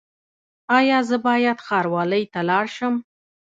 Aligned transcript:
ایا 0.77 0.99
زه 1.09 1.17
باید 1.27 1.57
ښاروالۍ 1.67 2.23
ته 2.33 2.39
لاړ 2.49 2.65
شم؟ 2.75 2.95